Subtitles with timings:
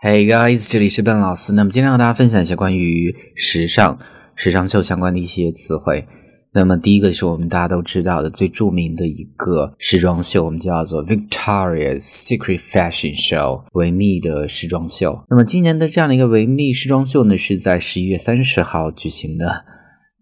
[0.00, 1.52] Hey guys，这里是笨老师。
[1.54, 3.98] 那么今天和大家分享一些关于时尚、
[4.36, 6.06] 时尚秀相关的一些词汇。
[6.52, 15.24] 那么第一个是我们大家都知道的最著名的一个时装秀，我们叫做 Victoria's Secret Fashion Show，维密的时装秀。
[15.28, 19.64] 那么今年的这样的一个维密时装秀呢，是在十一月三十号举行的。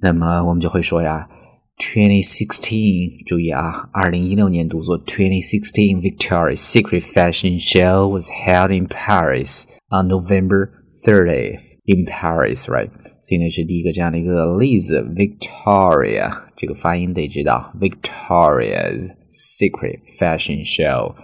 [0.00, 1.28] 那么我们就会说呀。
[1.77, 10.69] 2016，注意啊，二零一六年读作 2016 Victoria's Secret Fashion Show was held in Paris on November
[11.03, 12.91] 30th in Paris, right？
[13.23, 21.15] 所以呢是第一个这样的一个例子，Victoria 这个发音得知道，Victoria's Secret Fashion Show。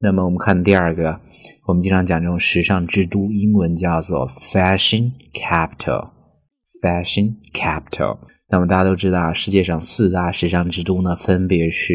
[0.00, 1.20] 那么我们看第二个，
[1.68, 8.18] 我们经常讲这种时尚之都，英文叫做 Fashion Capital，Fashion Capital。
[8.49, 11.93] 那么大家都知道，世界上四大时尚之都呢，分别是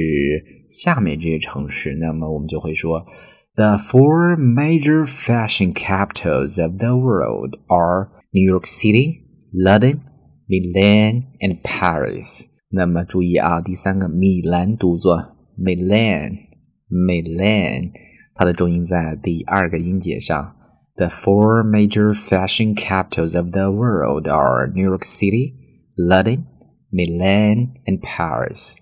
[0.69, 1.95] 下面这些城市。
[1.95, 3.06] 那么我们就会说
[3.55, 9.23] ，The four major fashion capitals of the world are New York City,
[9.55, 10.01] London,
[10.46, 12.49] Milan, and Paris。
[12.69, 17.93] 那么注意啊，第三个米兰读作 Milan，Milan，
[18.35, 20.54] 它的重音在第二个音节上。
[20.96, 25.54] The four major fashion capitals of the world are New York City。
[25.95, 26.46] London,
[26.93, 28.74] Milan, and Paris。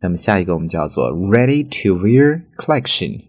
[0.00, 3.20] 那么下一个我们叫做 Ready to Wear Collection。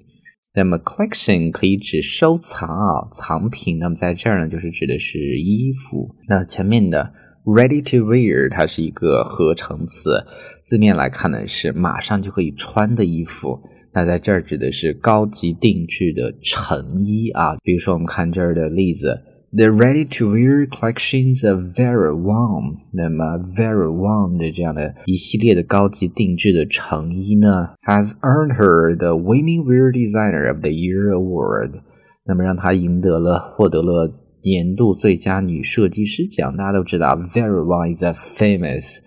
[0.56, 3.78] 那么 collection 可以指收藏啊，藏品。
[3.80, 6.16] 那么在这儿呢，就是指的是衣服。
[6.28, 7.14] 那前面的
[7.45, 10.26] Ready to Wear 它是一个合成词，
[10.64, 13.59] 字面来看呢是马上就可以穿的衣服。
[13.94, 17.56] 那在这儿指的是高级定制的成衣啊。
[17.64, 19.22] 比如说我们看这儿的例子。
[19.56, 30.62] The ready-to-wear collections of Vera Wang，那么 Vera Wang 的这样的一系列的高级定制的成衣呢，has earned her the Women Wear Designer of
[30.62, 31.84] the Year award，
[32.26, 34.12] 那么让她赢得了获得了
[34.44, 36.58] 年度最佳女设计师奖。
[36.58, 38.98] 大家都知道，Vera Wang is a famous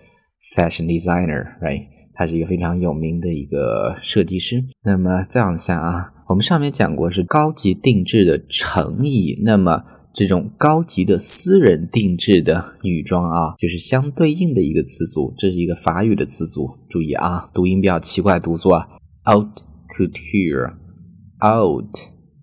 [0.55, 1.89] fashion designer，right？
[2.15, 4.63] 她是一个非常有名的一个设计师。
[4.85, 9.83] 那么再往下啊，我们上面讲过是高级定制的成衣，那么
[10.17, 16.71] 这种高级的私人定制的女装啊，就是相对应的一个词组，这是一个法语的词组。
[16.89, 18.79] 注意啊，读音比较奇怪，读作
[19.31, 19.47] out
[19.91, 21.95] couture，out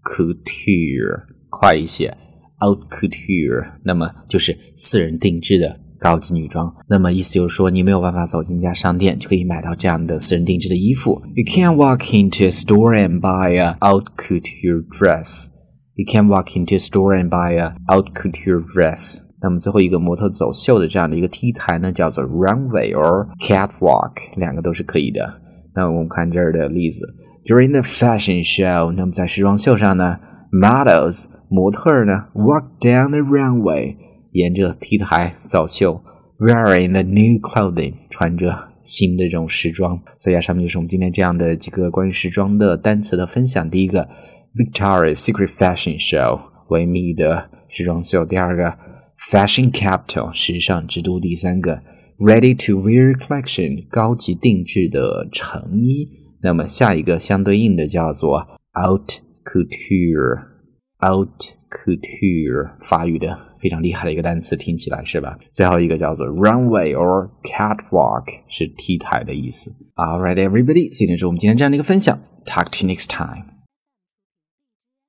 [0.04, 2.16] couture，快一些
[2.64, 3.72] ，out couture，。
[3.84, 6.72] 那么就是私人定制的高级女装。
[6.88, 11.20] 那么意思就是说，你没有办法走进一家商店就可以买到这样的私人定制的衣服。
[11.34, 15.48] You can't walk into a store and buy a haute couture dress.
[15.96, 19.20] You can walk into a store and buy a haute couture dress。
[19.44, 25.42] 那么最后一个模特走秀的这样的一个 T 台呢，叫做 runway or catwalk，两个都是可以的。
[25.76, 27.06] 那我们看这儿的例子
[27.46, 30.18] ，During the fashion show，那么在时装秀上呢
[30.52, 33.96] ，models 模特呢 walk down the runway，
[34.32, 36.02] 沿着 T 台走秀
[36.40, 40.00] ，wearing the new clothing，穿着新的这种时装。
[40.18, 43.70] 所以啊，上面就是我们今天这样的几个关于时装的单词的分享。
[43.70, 44.10] 第一个。
[44.55, 48.77] Victoria's Secret Fashion Show 维密的时装秀，第二个
[49.31, 51.83] Fashion Capital 时尚之都，第三个
[52.19, 56.09] Ready to Wear Collection 高级定制的成衣。
[56.43, 65.37] 那么下一个相对应的叫做 Haute Couture，Haute Couture 法语的非常厉害的一个单词，听起来是吧？
[65.53, 69.73] 最后一个叫做 Runway or Catwalk 是 T 台的意思。
[69.97, 72.19] All right, everybody，今天是我们今天这样的一个分享。
[72.47, 73.45] Talk to you next time.